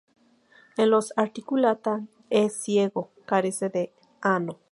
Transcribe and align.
En 0.77 0.89
los 0.89 1.13
Articulata, 1.15 2.07
es 2.31 2.55
ciego, 2.63 3.11
carece 3.27 3.69
de 3.69 3.93
ano. 4.19 4.57